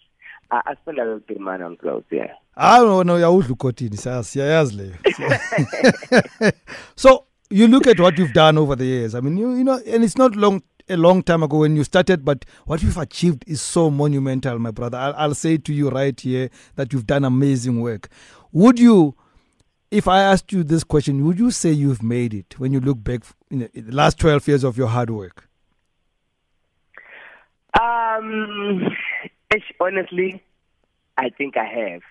I, 0.52 0.62
I 0.66 0.76
spend 0.76 1.00
a 1.00 1.04
little 1.04 1.20
bit 1.20 1.38
of 1.38 1.44
money 1.44 1.64
on 1.64 1.78
clothes, 1.78 2.04
yeah. 2.12 2.28
hayi 2.56 2.86
wona 2.86 3.14
uyawudla 3.14 3.56
siya- 3.56 4.24
siyayazi 4.24 4.76
leyo. 4.78 4.96
So 6.96 7.26
you 7.50 7.68
look 7.68 7.88
at 7.88 8.00
what 8.00 8.18
you've 8.18 8.34
done 8.34 8.58
over 8.58 8.76
the 8.76 8.86
years. 8.86 9.16
I 9.16 9.22
mean 9.22 9.38
you, 9.38 9.56
you 9.56 9.64
know 9.64 9.80
and 9.88 10.04
it's 10.04 10.18
not 10.18 10.36
long 10.36 10.62
a 10.90 10.96
long 10.96 11.24
time 11.24 11.44
ago 11.44 11.58
when 11.60 11.76
you 11.76 11.84
started 11.84 12.24
but 12.24 12.46
what 12.66 12.84
you've 12.84 12.98
achieved 12.98 13.44
is 13.48 13.62
so 13.62 13.90
monumental 13.90 14.60
my 14.60 14.72
brother. 14.72 14.98
I'll, 14.98 15.14
I'll 15.18 15.36
say 15.36 15.58
to 15.58 15.74
you 15.74 15.90
right 15.90 16.20
here 16.20 16.50
that 16.76 16.94
you've 16.94 17.08
done 17.08 17.26
amazing 17.26 17.82
work. 17.82 18.10
Would 18.52 18.80
you 18.80 19.16
if 19.92 20.08
i 20.08 20.20
asked 20.22 20.52
you 20.52 20.64
this 20.64 20.84
question 20.84 21.24
would 21.26 21.40
you 21.40 21.52
say 21.52 21.72
you've 21.72 22.02
made 22.04 22.34
it 22.34 22.60
when 22.60 22.74
you 22.74 22.80
look 22.80 23.04
back 23.04 23.22
in 23.52 23.60
the 23.74 23.92
last 23.92 24.20
12 24.20 24.48
years 24.48 24.64
of 24.64 24.78
your 24.78 24.88
hard 24.88 25.10
work? 25.10 25.48
Um, 27.80 28.90
honestly, 29.80 30.44
I 31.18 31.30
think 31.30 31.56
I 31.58 31.66
have. 31.66 32.02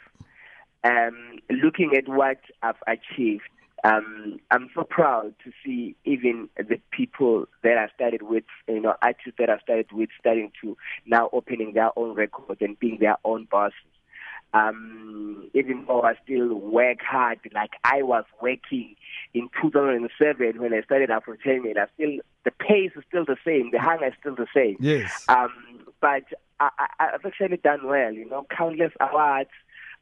Um, 0.85 1.39
looking 1.51 1.95
at 1.97 2.09
what 2.09 2.39
I've 2.63 2.83
achieved, 2.87 3.45
um, 3.85 4.39
I'm 4.51 4.71
so 4.75 4.83
proud 4.85 5.35
to 5.45 5.53
see 5.65 5.95
even 6.05 6.49
the 6.57 6.81
people 6.91 7.47
that 7.63 7.77
I 7.77 7.89
started 7.95 8.23
with, 8.23 8.45
you 8.67 8.81
know, 8.81 8.95
artists 9.03 9.35
that 9.39 9.51
I 9.51 9.59
started 9.59 9.93
with, 9.93 10.09
starting 10.19 10.53
to 10.63 10.77
now 11.07 11.29
opening 11.33 11.75
their 11.75 11.91
own 11.99 12.15
records 12.15 12.61
and 12.63 12.79
being 12.79 12.99
their 13.01 13.17
own 13.25 13.47
bosses. 13.51 13.75
Um, 14.55 15.51
even 15.53 15.85
though 15.87 16.03
I 16.03 16.15
still 16.23 16.55
work 16.55 16.99
hard, 17.03 17.41
like 17.53 17.73
I 17.83 18.03
was 18.03 18.25
working 18.41 18.95
in 19.35 19.51
2007 19.61 20.63
when 20.63 20.73
I 20.73 20.83
started 20.83 21.11
Afrotainment, 21.11 21.77
I 21.77 21.87
still 21.95 22.21
the 22.45 22.53
pace 22.53 22.93
is 22.95 23.03
still 23.09 23.25
the 23.25 23.37
same, 23.45 23.71
the 23.73 23.81
hunger 23.81 24.07
is 24.07 24.13
still 24.21 24.37
the 24.37 24.47
same. 24.55 24.77
yes 24.79 25.25
Um, 25.29 25.51
but 26.05 26.25
I, 26.61 26.69
I, 26.79 27.07
I've 27.15 27.25
actually 27.25 27.57
done 27.57 27.87
well, 27.87 28.13
you 28.13 28.29
know, 28.29 28.47
countless 28.55 28.93
awards. 29.01 29.49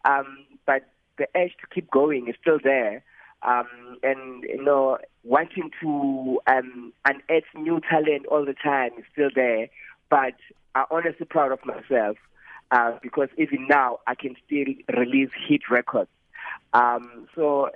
Um, 0.04 0.44
but 0.66 0.82
the 1.16 1.28
urge 1.36 1.52
to 1.60 1.66
keep 1.72 1.88
going 1.92 2.26
is 2.26 2.34
still 2.40 2.58
there. 2.62 3.04
Um, 3.44 3.98
and, 4.02 4.42
you 4.42 4.64
know, 4.64 4.98
wanting 5.22 5.70
to 5.80 6.40
um, 6.48 6.92
unearth 7.04 7.44
new 7.54 7.80
talent 7.88 8.26
all 8.26 8.44
the 8.44 8.54
time 8.54 8.90
is 8.98 9.04
still 9.12 9.30
there. 9.32 9.68
But 10.10 10.34
I'm 10.74 10.86
honestly 10.90 11.24
proud 11.24 11.52
of 11.52 11.64
myself 11.64 12.16
uh, 12.72 12.98
because 13.00 13.28
even 13.38 13.68
now 13.68 14.00
I 14.08 14.16
can 14.16 14.34
still 14.44 14.74
release 14.98 15.30
hit 15.48 15.70
records. 15.70 16.10
Um, 16.72 17.28
so 17.36 17.70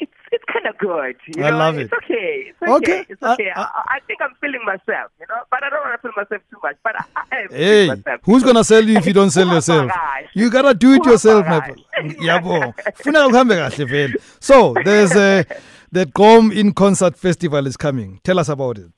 it's 0.00 0.12
it's 0.32 0.44
kind 0.52 0.66
of 0.66 0.76
good. 0.78 1.16
You 1.36 1.44
I 1.44 1.50
know? 1.50 1.58
love 1.58 1.78
it's 1.78 1.92
it. 1.92 1.96
okay. 2.04 2.44
It's 2.48 2.62
okay. 2.62 2.72
Okay. 2.74 3.06
It's 3.08 3.22
okay. 3.22 3.50
I- 3.54 3.62
I, 3.62 3.82
I 3.96 4.00
think 4.06 4.20
I'm 4.22 4.34
feeling 4.40 4.60
myself, 4.64 5.10
you 5.20 5.26
know, 5.28 5.40
but 5.50 5.62
I 5.62 5.70
don't 5.70 5.80
want 5.84 6.00
to 6.00 6.08
feel 6.08 6.12
myself 6.16 6.42
too 6.50 6.58
much. 6.62 6.76
But 6.82 6.94
I, 7.00 7.04
I 7.32 7.36
am 7.42 7.48
Hey, 7.50 7.86
myself. 7.88 8.20
who's 8.24 8.42
gonna 8.42 8.64
sell 8.64 8.84
you 8.84 8.96
if 8.98 9.06
you 9.06 9.12
don't 9.12 9.30
sell 9.30 9.46
yourself? 9.48 9.90
You 10.34 10.50
gotta 10.50 10.74
do 10.74 10.94
it 10.94 11.04
yourself, 11.04 11.46
my. 11.46 11.60
Yabo. 12.02 12.74
Funeka 13.02 13.28
kuhambe 13.30 13.54
kahle 13.56 13.88
vele. 13.88 14.14
So 14.40 14.74
there's 14.84 15.14
a 15.16 15.44
the 15.92 16.06
GOM 16.06 16.50
in 16.52 16.72
concert 16.72 17.16
festival 17.16 17.66
is 17.66 17.76
coming. 17.76 18.20
Tell 18.24 18.38
us 18.40 18.48
about 18.48 18.78
it. 18.78 18.90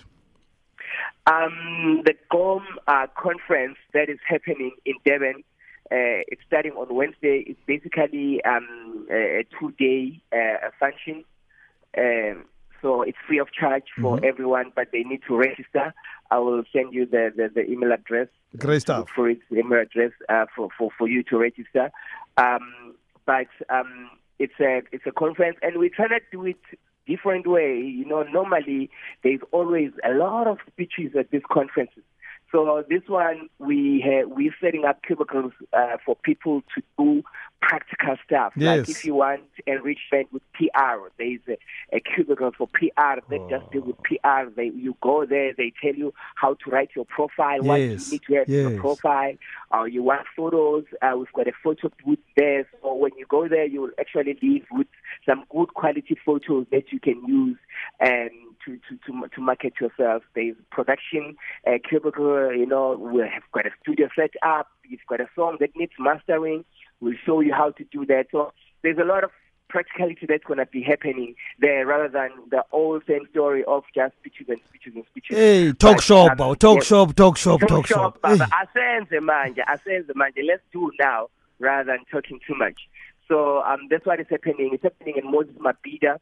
Um, 1.27 2.03
the 2.05 2.15
GOM 2.31 2.63
uh, 2.87 3.07
conference 3.21 3.77
that 3.93 4.09
is 4.09 4.19
happening 4.27 4.71
in 4.85 4.95
Durban, 5.05 5.43
uh, 5.93 6.27
it's 6.29 6.43
starting 6.47 6.73
on 6.73 6.95
Wednesday. 6.95 7.45
It's 7.47 7.61
basically 7.67 8.43
um, 8.45 9.07
a, 9.11 9.45
two-day 9.59 10.21
uh, 10.33 10.71
function. 10.81 11.25
Um, 11.97 12.45
so 12.83 13.03
it's 13.03 13.19
free 13.27 13.39
of 13.39 13.49
charge 13.53 13.85
for 14.01 14.23
everyone, 14.25 14.73
but 14.75 14.89
they 14.93 15.03
need 15.03 15.21
to 15.29 15.37
register. 15.37 15.95
I 16.31 16.39
will 16.39 16.63
send 16.73 16.93
you 16.93 17.07
the, 17.07 17.33
the, 17.35 17.51
the 17.55 17.71
email 17.71 17.93
address. 17.93 18.29
Great 18.59 18.83
stuff. 18.83 19.09
For 19.15 19.31
its 19.31 19.43
email 19.51 19.81
address 19.81 20.13
uh, 20.29 20.47
for, 20.55 20.69
for, 20.77 20.91
for 20.99 21.09
you 21.09 21.23
to 21.25 21.39
register. 21.39 21.91
Um, 22.37 22.95
but 23.25 23.49
um, 23.71 24.11
it's 24.39 24.55
a 24.61 24.83
it's 24.93 25.05
a 25.07 25.13
conference, 25.13 25.57
and 25.63 25.79
we 25.79 25.89
try 25.89 26.09
to 26.09 26.21
do 26.31 26.45
it 26.47 26.59
different 27.07 27.47
way. 27.47 27.79
You 27.79 28.05
know, 28.05 28.23
normally 28.25 28.91
there's 29.23 29.41
always 29.53 29.91
a 30.05 30.13
lot 30.15 30.47
of 30.47 30.59
speeches 30.67 31.17
at 31.19 31.31
these 31.31 31.43
conferences. 31.51 32.03
So 32.53 32.85
this 32.89 33.03
one 33.09 33.49
we 33.59 34.03
ha- 34.05 34.27
we're 34.27 34.55
setting 34.61 34.85
up 34.85 35.03
cubicles 35.03 35.53
uh, 35.73 35.97
for 36.05 36.15
people 36.17 36.63
to 36.75 36.83
do 36.99 37.23
practical 37.61 38.17
stuff. 38.25 38.53
Yes. 38.57 38.79
Like 38.79 38.89
if 38.89 39.05
you 39.05 39.15
want 39.15 39.43
enrichment 39.67 40.33
with 40.33 40.43
PR, 40.55 41.09
there's 41.19 41.41
a, 41.49 41.59
a 41.97 42.01
cubicle 42.01 42.53
for 42.57 42.69
PR 42.69 43.21
that 43.29 43.47
just 43.51 43.71
deal 43.73 43.83
with 43.83 43.97
PR. 44.05 44.49
They 44.55 44.67
you 44.67 44.97
go 45.03 45.27
there, 45.27 45.53
they 45.57 45.73
tell 45.83 45.95
you 45.95 46.15
how 46.37 46.55
to 46.55 46.71
write 46.71 46.91
your 46.95 47.05
profile, 47.07 47.63
what 47.63 47.81
you 47.81 47.97
need 47.97 48.23
to 48.29 48.35
have 48.35 48.49
Yes. 48.49 48.71
your 48.71 48.81
profile. 48.81 49.33
Uh, 49.75 49.85
you 49.85 50.03
want 50.05 50.23
photos? 50.37 50.85
Uh, 51.03 51.17
we've 51.19 51.33
got 51.33 51.49
a 51.49 51.53
photo 51.65 51.91
booth 52.05 52.19
there. 52.37 52.67
So 52.81 52.95
when 52.95 53.11
you 53.19 53.27
go 53.29 53.49
there, 53.49 53.67
you 53.67 53.81
will 53.83 53.91
actually 53.99 54.39
leave 54.41 54.65
with 54.71 54.87
some 55.29 55.45
good 55.51 55.75
quality 55.75 56.17
photos 56.25 56.67
that 56.71 56.93
you 56.93 57.01
can 57.01 57.25
use 57.27 57.59
and 57.99 58.31
to 58.67 58.77
to 58.89 58.97
to, 59.07 59.29
to 59.35 59.41
market 59.41 59.75
yourself. 59.81 60.23
There's 60.35 60.57
production 60.71 61.37
uh, 61.67 61.79
cubicle. 61.89 62.53
You 62.53 62.67
know, 62.67 62.97
we 62.99 63.21
have 63.23 63.43
got 63.53 63.67
a 63.67 63.71
studio 63.83 64.09
set 64.15 64.33
up. 64.43 64.69
You've 64.87 65.01
got 65.09 65.21
a 65.21 65.29
song 65.35 65.57
that 65.61 65.71
needs 65.77 65.93
mastering. 65.99 66.65
We'll 67.01 67.15
show 67.25 67.41
you 67.41 67.55
how 67.55 67.71
to 67.71 67.85
do 67.85 68.05
that. 68.07 68.27
So 68.31 68.53
there's 68.83 68.99
a 68.99 69.05
lot 69.05 69.25
of 69.25 69.31
practicality 69.69 70.27
that's 70.29 70.45
going 70.45 70.59
to 70.59 70.67
be 70.67 70.83
happening 70.83 71.35
there 71.59 71.87
rather 71.87 72.09
than 72.09 72.31
the 72.51 72.65
old 72.73 73.03
same 73.07 73.27
story 73.31 73.65
of 73.65 73.83
just 73.95 74.15
speeches 74.19 74.47
and 74.49 74.59
speeches 74.69 74.93
and 74.95 75.05
speeches. 75.11 75.37
Hey, 75.37 75.73
talk 75.73 75.97
But, 75.97 76.03
shop, 76.05 76.41
um. 76.41 76.57
Talk 76.57 76.77
yeah. 76.79 76.83
shop, 76.85 77.15
talk 77.15 77.37
shop, 77.37 77.61
Talk 77.61 77.69
talk 77.69 77.87
shop, 77.87 77.97
shop. 77.97 78.23
Baba. 78.23 78.45
Hey. 78.47 78.81
Asenze 78.81 79.21
manje, 79.21 79.65
asenze 79.67 80.11
manje. 80.15 80.47
Let's 80.47 80.63
do 80.73 80.91
now 80.99 81.29
rather 81.59 81.93
than 81.93 82.05
talking 82.11 82.39
too 82.47 82.55
much. 82.55 82.89
So 83.29 83.63
um, 83.63 83.89
that's 83.91 84.07
what 84.07 84.21
is 84.21 84.27
happening. 84.31 84.71
It's 84.73 84.83
happening 84.83 85.17
in 85.17 85.31
Moses 85.31 85.55
Mabhida, 85.59 86.19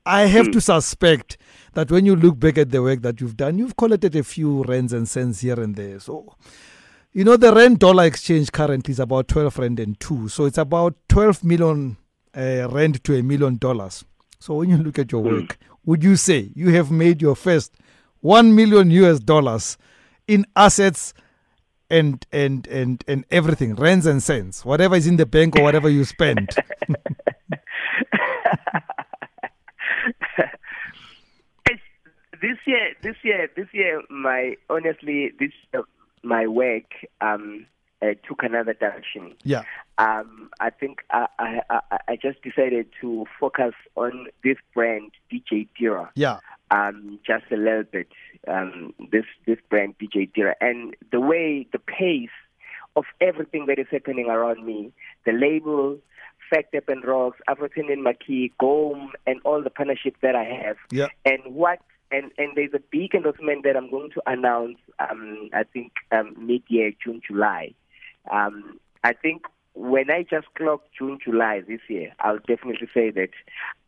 I 0.06 0.26
have 0.26 0.52
to 0.52 0.62
suspect 0.62 1.38
that 1.74 1.92
when 1.92 2.06
you 2.06 2.16
look 2.16 2.40
back 2.40 2.58
at 2.58 2.72
the 2.72 2.82
work 2.82 3.02
that 3.02 3.22
you've 3.22 3.38
done, 3.38 3.58
you've 3.58 3.76
collected 3.76 4.16
a 4.16 4.24
few 4.24 4.64
rands 4.64 4.94
and 4.94 5.08
cents 5.08 5.42
here 5.42 5.60
and 5.60 5.76
there. 5.76 6.00
So, 6.00 6.36
you 7.14 7.24
know, 7.24 7.38
the 7.38 7.54
rand 7.54 7.80
dollar 7.80 8.06
exchange 8.06 8.52
currently 8.52 8.92
is 8.92 9.00
about 9.00 9.28
12 9.28 9.58
rand 9.60 9.80
and 9.80 10.00
2. 10.00 10.30
So 10.30 10.46
it's 10.46 10.58
about 10.58 10.96
12 11.10 11.44
million 11.44 11.98
uh, 12.36 12.68
rand 12.72 13.04
to 13.04 13.16
a 13.18 13.24
million 13.24 13.58
dollars. 13.58 14.04
So 14.40 14.56
when 14.56 14.70
you 14.70 14.78
look 14.78 15.00
at 15.00 15.12
your 15.12 15.22
work, 15.22 15.58
would 15.86 16.04
you 16.04 16.16
say 16.16 16.52
you 16.56 16.70
have 16.70 16.92
made 16.92 17.22
your 17.22 17.36
first 17.36 17.74
1 18.22 18.56
million 18.56 18.90
US 18.92 19.20
dollars 19.20 19.78
in 20.28 20.46
assets 20.56 21.14
and 21.92 22.24
and 22.32 22.68
and 22.68 23.04
and 23.08 23.26
everything, 23.32 23.74
rands 23.76 24.06
and 24.06 24.22
cents, 24.22 24.64
whatever 24.64 24.96
is 24.96 25.08
in 25.08 25.18
the 25.18 25.26
bank 25.26 25.56
or 25.56 25.64
whatever 25.64 25.90
you 25.90 26.06
spend? 26.06 26.50
this 32.42 32.58
year, 32.66 32.94
this 33.02 33.16
year, 33.24 33.50
this 33.56 33.68
year, 33.72 34.02
my 34.10 34.56
honestly, 34.70 35.32
this 35.40 35.52
uh, 35.74 35.82
my 36.24 36.48
work 36.48 36.92
um, 37.22 37.66
uh, 38.02 38.08
took 38.28 38.44
another 38.44 38.74
direction. 38.74 39.36
Yeah. 39.44 39.64
Um, 39.98 40.50
I 40.60 40.70
think 40.70 41.00
I, 41.12 41.28
I, 41.38 41.82
I, 42.08 42.16
just 42.16 42.42
decided 42.42 42.88
to 43.02 43.26
focus 43.40 43.74
on 43.96 44.28
this 44.44 44.58
brand, 44.74 45.12
DJ 45.32 45.68
Tira. 45.78 46.10
Yeah. 46.16 46.40
Um, 46.72 47.20
just 47.26 47.46
a 47.52 47.58
little 47.58 47.84
bit. 47.84 48.08
Um, 48.48 48.94
this 49.12 49.26
this 49.46 49.58
brand, 49.70 49.96
DJ 50.00 50.34
Tira, 50.34 50.56
and 50.62 50.96
the 51.12 51.20
way 51.20 51.68
the 51.72 51.80
pace 51.80 52.30
of 52.96 53.06
everything 53.22 53.66
that 53.68 53.80
is 53.80 53.88
happening 53.92 54.28
around 54.28 54.66
me, 54.66 54.92
the 55.26 55.32
label, 55.32 55.98
Fact 56.50 56.74
Up 56.76 56.88
and 56.88 57.04
Rocks, 57.06 57.40
African 57.48 57.92
and 57.92 58.06
Maki, 58.06 58.52
GOM, 58.60 59.12
and 59.28 59.40
all 59.44 59.62
the 59.62 59.70
partnerships 59.70 60.18
that 60.22 60.36
I 60.36 60.44
have. 60.44 60.78
Yeah. 60.90 61.08
And 61.26 61.54
what 61.54 61.80
and 62.12 62.32
and 62.38 62.54
there's 62.56 62.74
a 62.74 62.82
big 62.92 63.14
endorsement 63.14 63.64
that 63.64 63.76
I'm 63.76 63.90
going 63.90 64.12
to 64.12 64.22
announce. 64.26 64.78
Um, 65.00 65.50
I 65.54 65.64
think 65.64 65.94
um, 66.12 66.36
mid-year, 66.38 66.92
June, 67.04 67.22
July. 67.26 67.74
Um, 68.32 68.80
I 69.04 69.14
think 69.14 69.44
when 69.74 70.10
I 70.12 70.24
just 70.24 70.48
clocked 70.56 70.90
June, 70.98 71.20
July 71.24 71.62
this 71.68 71.80
year, 71.88 72.12
I'll 72.20 72.40
definitely 72.40 72.88
say 72.94 73.12
that 73.12 73.30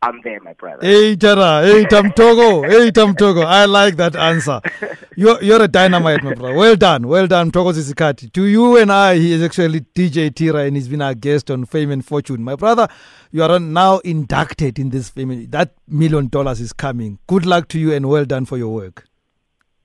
I'm 0.00 0.20
there, 0.24 0.40
my 0.40 0.54
brother. 0.54 0.86
Hey 0.86 1.16
Tara, 1.16 1.64
hey 1.66 1.84
Tamtogo, 1.84 2.68
hey 2.68 2.90
Tamtogo. 2.90 3.44
I 3.44 3.66
like 3.66 3.96
that 3.96 4.16
answer. 4.16 4.60
You're 5.16 5.42
you're 5.42 5.62
a 5.62 5.68
dynamite, 5.68 6.22
my 6.22 6.34
brother. 6.34 6.54
Well 6.54 6.76
done, 6.76 7.06
well 7.06 7.26
done, 7.26 7.50
Togo 7.50 7.72
Zisikati. 7.72 8.32
To 8.32 8.44
you 8.44 8.78
and 8.78 8.90
I, 8.90 9.16
he 9.16 9.32
is 9.32 9.42
actually 9.42 9.80
DJ 9.80 10.34
Tira 10.34 10.60
and 10.60 10.74
he's 10.76 10.88
been 10.88 11.02
our 11.02 11.14
guest 11.14 11.50
on 11.50 11.66
Fame 11.66 11.90
and 11.90 12.04
Fortune. 12.04 12.42
My 12.42 12.56
brother, 12.56 12.88
you 13.30 13.42
are 13.42 13.60
now 13.60 13.98
inducted 13.98 14.78
in 14.78 14.88
this 14.88 15.10
family. 15.10 15.44
That 15.46 15.74
million 15.86 16.28
dollars 16.28 16.60
is 16.60 16.72
coming. 16.72 17.18
Good 17.26 17.44
luck 17.44 17.68
to 17.68 17.78
you 17.78 17.92
and 17.92 18.08
well 18.08 18.24
done 18.24 18.46
for 18.46 18.56
your 18.56 18.72
work. 18.74 19.04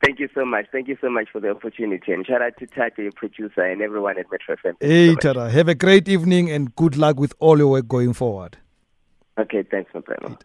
Thank 0.04 0.20
you 0.20 0.30
so 0.36 0.46
much. 0.46 0.68
Thank 0.72 0.88
you 0.88 0.98
so 1.02 1.10
much 1.10 1.28
for 1.32 1.40
the 1.40 1.50
opportunity. 1.50 2.12
And 2.12 2.26
shout 2.26 2.42
out 2.42 2.54
to 2.60 2.68
Tati, 2.68 3.04
your 3.04 3.12
producer, 3.14 3.62
and 3.62 3.82
everyone 3.82 4.20
at 4.20 4.26
Metro 4.32 4.56
FM. 4.56 4.76
Hey 4.80 5.16
so 5.20 5.50
have 5.50 5.68
a 5.68 5.76
great 5.76 6.08
evening 6.08 6.52
and 6.52 6.76
good 6.76 6.98
luck 6.98 7.20
with 7.20 7.34
all 7.40 7.58
your 7.58 7.68
work 7.68 7.88
going 7.88 8.14
forward. 8.14 8.58
Okay, 9.40 9.64
thanks, 9.64 9.92
my. 9.94 10.38